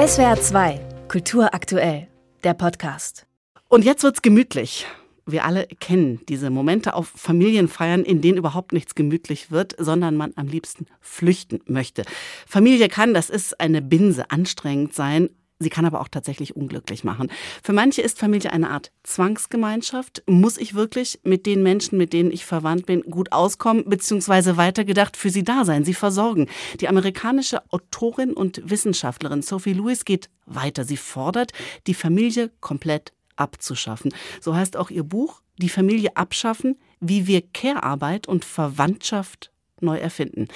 [0.00, 2.08] SWR 2, Kultur aktuell,
[2.42, 3.26] der Podcast.
[3.68, 4.86] Und jetzt wird's gemütlich.
[5.26, 10.32] Wir alle kennen diese Momente auf Familienfeiern, in denen überhaupt nichts gemütlich wird, sondern man
[10.36, 12.04] am liebsten flüchten möchte.
[12.46, 15.28] Familie kann, das ist eine Binse, anstrengend sein,
[15.62, 17.30] Sie kann aber auch tatsächlich unglücklich machen.
[17.62, 20.22] Für manche ist Familie eine Art Zwangsgemeinschaft.
[20.26, 25.18] Muss ich wirklich mit den Menschen, mit denen ich verwandt bin, gut auskommen, beziehungsweise weitergedacht
[25.18, 26.48] für sie da sein, sie versorgen?
[26.80, 30.84] Die amerikanische Autorin und Wissenschaftlerin Sophie Lewis geht weiter.
[30.84, 31.52] Sie fordert,
[31.86, 34.14] die Familie komplett abzuschaffen.
[34.40, 40.48] So heißt auch ihr Buch, Die Familie abschaffen, wie wir Care-Arbeit und Verwandtschaft neu erfinden.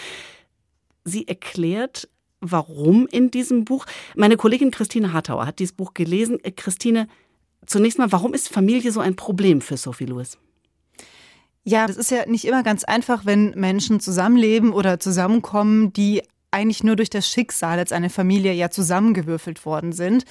[1.05, 2.09] Sie erklärt,
[2.51, 3.87] warum in diesem Buch.
[4.15, 6.39] Meine Kollegin Christine Hartauer hat dieses Buch gelesen.
[6.43, 7.09] Äh, Christine,
[7.67, 10.39] zunächst mal, warum ist Familie so ein Problem für Sophie Lewis?
[11.65, 16.23] Ja, das ist ja nicht immer ganz einfach, wenn Menschen zusammenleben oder zusammenkommen, die
[16.55, 20.25] eigentlich nur durch das Schicksal als eine Familie ja zusammengewürfelt worden sind.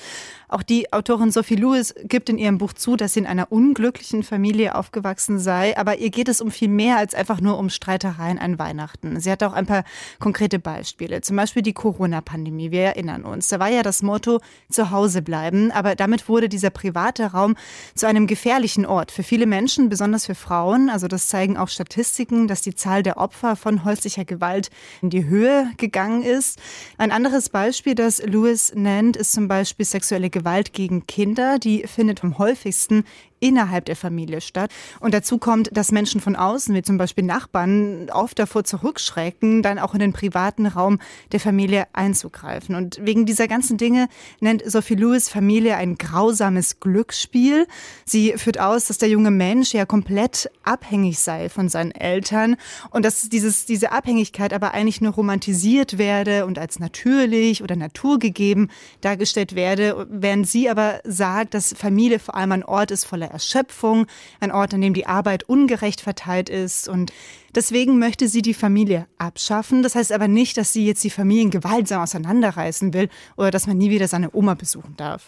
[0.47, 4.21] Auch die Autorin Sophie Lewis gibt in ihrem Buch zu, dass sie in einer unglücklichen
[4.21, 5.75] Familie aufgewachsen sei.
[5.77, 9.19] Aber ihr geht es um viel mehr als einfach nur um Streitereien an Weihnachten.
[9.19, 9.83] Sie hat auch ein paar
[10.19, 11.21] konkrete Beispiele.
[11.21, 12.69] Zum Beispiel die Corona-Pandemie.
[12.69, 13.47] Wir erinnern uns.
[13.47, 15.71] Da war ja das Motto zu Hause bleiben.
[15.71, 17.55] Aber damit wurde dieser private Raum
[17.95, 20.91] zu einem gefährlichen Ort für viele Menschen, besonders für Frauen.
[20.91, 24.69] Also das zeigen auch Statistiken, dass die Zahl der Opfer von häuslicher Gewalt
[25.01, 26.59] in die Höhe gegangen ist.
[26.97, 32.23] Ein anderes Beispiel, das Lewis nennt, ist zum Beispiel sexuelle Gewalt gegen Kinder, die findet
[32.23, 33.05] am häufigsten
[33.43, 34.71] innerhalb der Familie statt.
[35.01, 39.79] Und dazu kommt, dass Menschen von außen, wie zum Beispiel Nachbarn, oft davor zurückschrecken, dann
[39.79, 40.99] auch in den privaten Raum
[41.33, 42.73] der Familie einzugreifen.
[42.75, 44.07] Und wegen dieser ganzen Dinge
[44.39, 47.67] nennt Sophie Lewis Familie ein grausames Glücksspiel.
[48.05, 52.55] Sie führt aus, dass der junge Mensch ja komplett abhängig sei von seinen Eltern
[52.91, 58.71] und dass dieses, diese Abhängigkeit aber eigentlich nur romantisiert werde und als natürlich oder naturgegeben
[59.01, 64.07] dargestellt werde, während sie aber sagt, dass Familie vor allem ein Ort ist voller Erschöpfung,
[64.39, 67.11] ein Ort, an dem die Arbeit ungerecht verteilt ist und
[67.55, 69.83] deswegen möchte sie die Familie abschaffen.
[69.83, 73.77] Das heißt aber nicht, dass sie jetzt die Familien gewaltsam auseinanderreißen will oder dass man
[73.77, 75.23] nie wieder seine Oma besuchen darf.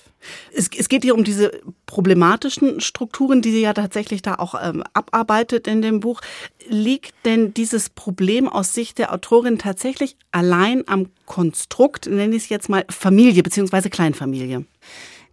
[0.53, 1.51] Es, es geht hier um diese
[1.85, 6.21] problematischen Strukturen, die sie ja tatsächlich da auch ähm, abarbeitet in dem Buch.
[6.67, 12.49] Liegt denn dieses Problem aus Sicht der Autorin tatsächlich allein am Konstrukt, nenne ich es
[12.49, 13.89] jetzt mal Familie bzw.
[13.89, 14.65] Kleinfamilie?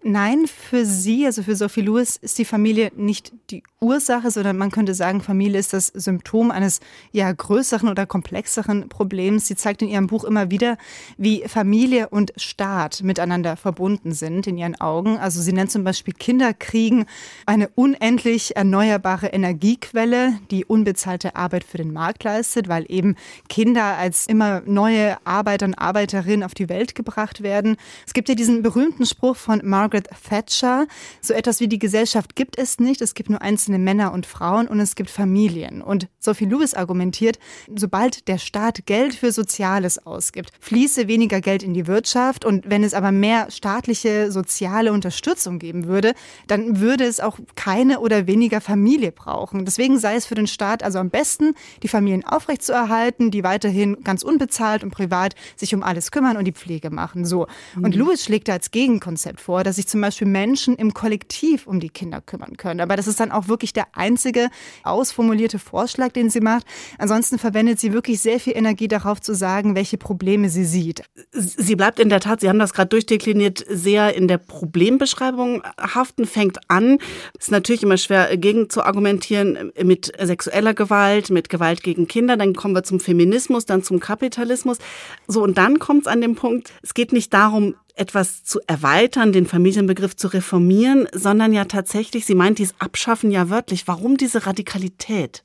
[0.05, 4.73] Nein, für sie, also für Sophie Lewis, ist die Familie nicht die Ursache, sondern man
[4.73, 6.81] könnte sagen, Familie ist das Symptom eines
[7.13, 9.47] ja größeren oder komplexeren Problems.
[9.47, 10.77] Sie zeigt in ihrem Buch immer wieder,
[11.19, 15.19] wie Familie und Staat miteinander verbunden sind in ihren Augen.
[15.19, 17.07] Also sie nennt zum Beispiel Kinderkriegen
[17.47, 23.15] eine unendlich erneuerbare Energiequelle, die unbezahlte Arbeit für den Markt leistet, weil eben
[23.49, 27.77] Kinder als immer neue Arbeiter und Arbeiterinnen auf die Welt gebracht werden.
[28.05, 30.87] Es gibt ja diesen berühmten Spruch von Margaret Margaret Thatcher.
[31.21, 33.03] So etwas wie die Gesellschaft gibt es nicht.
[33.03, 35.83] Es gibt nur einzelne Männer und Frauen und es gibt Familien.
[35.83, 37.39] Und Sophie Lewis argumentiert,
[37.75, 42.45] sobald der Staat Geld für Soziales ausgibt, fließe weniger Geld in die Wirtschaft.
[42.45, 46.15] Und wenn es aber mehr staatliche soziale Unterstützung geben würde,
[46.47, 49.65] dann würde es auch keine oder weniger Familie brauchen.
[49.65, 54.23] Deswegen sei es für den Staat also am besten, die Familien aufrechtzuerhalten, die weiterhin ganz
[54.23, 57.27] unbezahlt und privat sich um alles kümmern und die Pflege machen.
[57.27, 57.47] So.
[57.77, 58.03] Und mhm.
[58.03, 61.89] Lewis schlägt da als Gegenkonzept vor, dass sich zum Beispiel Menschen im Kollektiv um die
[61.89, 62.81] Kinder kümmern können.
[62.81, 64.49] Aber das ist dann auch wirklich der einzige
[64.85, 66.67] ausformulierte Vorschlag, den sie macht.
[66.99, 71.03] Ansonsten verwendet sie wirklich sehr viel Energie darauf zu sagen, welche Probleme sie sieht.
[71.33, 76.27] Sie bleibt in der Tat, Sie haben das gerade durchdekliniert, sehr in der Problembeschreibung haften,
[76.27, 76.99] fängt an.
[77.39, 82.37] Ist natürlich immer schwer gegen zu argumentieren mit sexueller Gewalt, mit Gewalt gegen Kinder.
[82.37, 84.79] Dann kommen wir zum Feminismus, dann zum Kapitalismus.
[85.27, 89.33] So, und dann kommt es an den Punkt, es geht nicht darum, etwas zu erweitern,
[89.33, 93.87] den Familienbegriff zu reformieren, sondern ja tatsächlich, sie meint dies Abschaffen ja wörtlich.
[93.87, 95.45] Warum diese Radikalität?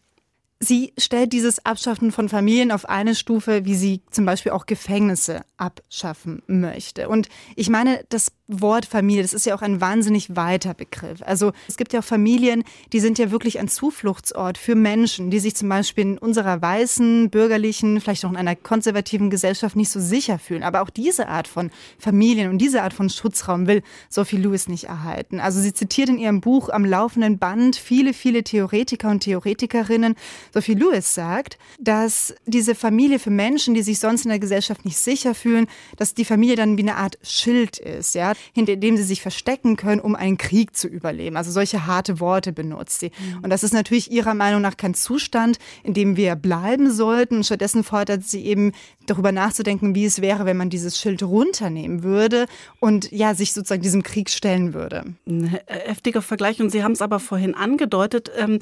[0.60, 5.42] Sie stellt dieses Abschaffen von Familien auf eine Stufe, wie sie zum Beispiel auch Gefängnisse
[5.58, 7.10] abschaffen möchte.
[7.10, 11.22] Und ich meine, das Wort Familie, das ist ja auch ein wahnsinnig weiter Begriff.
[11.22, 12.64] Also es gibt ja auch Familien,
[12.94, 17.30] die sind ja wirklich ein Zufluchtsort für Menschen, die sich zum Beispiel in unserer weißen,
[17.30, 20.64] bürgerlichen, vielleicht auch in einer konservativen Gesellschaft nicht so sicher fühlen.
[20.64, 24.86] Aber auch diese Art von Familien und diese Art von Schutzraum will Sophie Lewis nicht
[24.86, 25.42] erhalten.
[25.42, 30.16] Also sie zitiert in ihrem Buch am laufenden Band viele, viele Theoretiker und Theoretikerinnen,
[30.54, 34.98] Sophie Lewis sagt, dass diese Familie für Menschen, die sich sonst in der Gesellschaft nicht
[34.98, 35.68] sicher fühlen,
[35.98, 39.76] dass die Familie dann wie eine Art Schild ist, ja, hinter dem sie sich verstecken
[39.76, 41.38] können, um einen Krieg zu überleben.
[41.38, 43.12] Also solche harte Worte benutzt sie.
[43.18, 43.44] Mhm.
[43.44, 47.44] Und das ist natürlich ihrer Meinung nach kein Zustand, in dem wir bleiben sollten.
[47.44, 48.74] Stattdessen fordert sie eben
[49.06, 52.46] darüber nachzudenken, wie es wäre, wenn man dieses Schild runternehmen würde
[52.80, 55.04] und ja, sich sozusagen diesem Krieg stellen würde.
[55.26, 58.32] Ein heftiger Vergleich und Sie haben es aber vorhin angedeutet.
[58.38, 58.60] Ähm,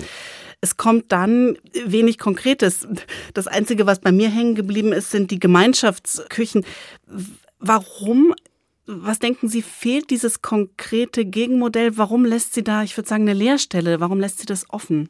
[0.62, 2.88] es kommt dann wenig Konkretes.
[3.34, 6.66] Das Einzige, was bei mir hängen geblieben ist, sind die Gemeinschaftsküchen.
[7.60, 8.34] Warum
[8.88, 11.98] was denken Sie, fehlt dieses konkrete Gegenmodell?
[11.98, 14.00] Warum lässt sie da, ich würde sagen, eine Leerstelle?
[14.00, 15.10] Warum lässt sie das offen?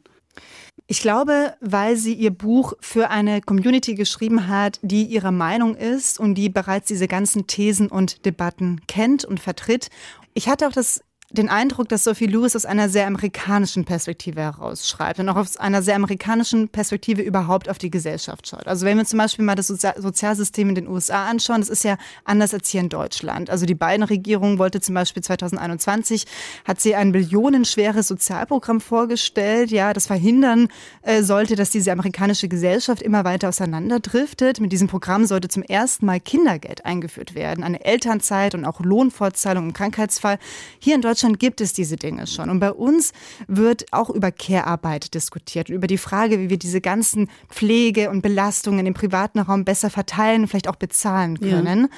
[0.86, 6.20] Ich glaube, weil sie ihr Buch für eine Community geschrieben hat, die ihrer Meinung ist
[6.20, 9.88] und die bereits diese ganzen Thesen und Debatten kennt und vertritt.
[10.34, 15.18] Ich hatte auch das den Eindruck, dass Sophie Lewis aus einer sehr amerikanischen Perspektive herausschreibt
[15.18, 18.68] und auch aus einer sehr amerikanischen Perspektive überhaupt auf die Gesellschaft schaut.
[18.68, 21.96] Also wenn wir zum Beispiel mal das Sozialsystem in den USA anschauen, das ist ja
[22.24, 23.50] anders als hier in Deutschland.
[23.50, 26.26] Also die beiden Regierungen wollte zum Beispiel 2021
[26.64, 30.68] hat sie ein billionenschweres Sozialprogramm vorgestellt, ja, das verhindern
[31.02, 34.60] äh, sollte, dass diese amerikanische Gesellschaft immer weiter auseinanderdriftet.
[34.60, 39.64] Mit diesem Programm sollte zum ersten Mal Kindergeld eingeführt werden, eine Elternzeit und auch Lohnfortzahlung
[39.64, 40.38] im Krankheitsfall.
[40.78, 42.50] Hier in Deutschland Deutschland gibt es diese Dinge schon.
[42.50, 43.12] Und bei uns
[43.46, 48.20] wird auch über Care-Arbeit diskutiert und über die Frage, wie wir diese ganzen Pflege und
[48.20, 51.80] Belastungen im privaten Raum besser verteilen und vielleicht auch bezahlen können.
[51.80, 51.88] Ja.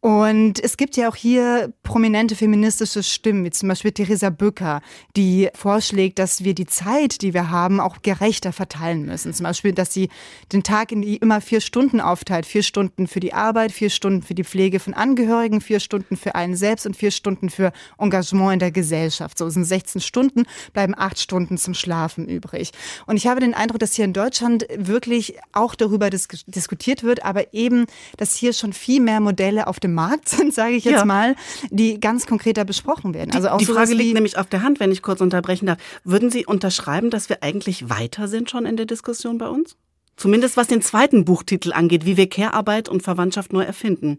[0.00, 4.80] Und es gibt ja auch hier prominente feministische Stimmen, wie zum Beispiel Theresa Bücker,
[5.14, 9.34] die vorschlägt, dass wir die Zeit, die wir haben, auch gerechter verteilen müssen.
[9.34, 10.08] Zum Beispiel, dass sie
[10.52, 12.46] den Tag in die immer vier Stunden aufteilt.
[12.46, 16.34] Vier Stunden für die Arbeit, vier Stunden für die Pflege von Angehörigen, vier Stunden für
[16.34, 19.36] einen selbst und vier Stunden für Engagement in der Gesellschaft.
[19.36, 22.70] So sind 16 Stunden, bleiben acht Stunden zum Schlafen übrig.
[23.04, 27.22] Und ich habe den Eindruck, dass hier in Deutschland wirklich auch darüber dis diskutiert wird,
[27.22, 27.84] aber eben,
[28.16, 31.04] dass hier schon viel mehr Modelle auf dem dem Markt sind, sage ich jetzt ja.
[31.04, 31.36] mal,
[31.70, 33.32] die ganz konkreter besprochen werden.
[33.34, 35.78] Also auch die Frage liegt nämlich auf der Hand, wenn ich kurz unterbrechen darf.
[36.04, 39.76] Würden Sie unterschreiben, dass wir eigentlich weiter sind schon in der Diskussion bei uns?
[40.20, 44.18] Zumindest was den zweiten Buchtitel angeht, wie wir Care-Arbeit und Verwandtschaft neu erfinden.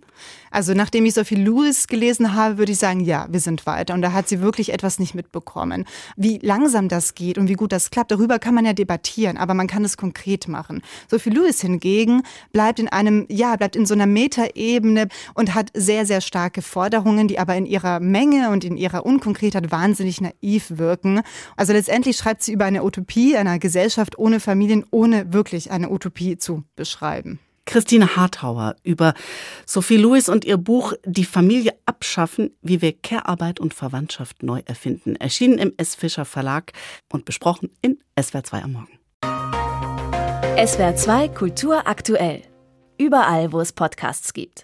[0.50, 3.94] Also nachdem ich Sophie Lewis gelesen habe, würde ich sagen, ja, wir sind weiter.
[3.94, 5.86] Und da hat sie wirklich etwas nicht mitbekommen.
[6.18, 9.53] Wie langsam das geht und wie gut das klappt, darüber kann man ja debattieren, aber
[9.53, 10.81] man kann es konkret machen.
[11.07, 16.07] Sophie Lewis hingegen bleibt in einem, ja, bleibt in so einer Metaebene und hat sehr,
[16.07, 21.21] sehr starke Forderungen, die aber in ihrer Menge und in ihrer Unkonkretheit wahnsinnig naiv wirken.
[21.57, 26.38] Also letztendlich schreibt sie über eine Utopie einer Gesellschaft ohne Familien, ohne wirklich eine Utopie
[26.38, 27.39] zu beschreiben.
[27.65, 29.13] Christine Harthauer über
[29.65, 35.15] Sophie Lewis und ihr Buch Die Familie abschaffen, wie wir Care-Arbeit und Verwandtschaft neu erfinden.
[35.15, 35.95] Erschienen im S.
[35.95, 36.73] Fischer Verlag
[37.13, 38.99] und besprochen in SWR 2 am Morgen.
[40.67, 42.41] SWR 2 Kultur aktuell.
[42.97, 44.59] Überall, wo es Podcasts gibt.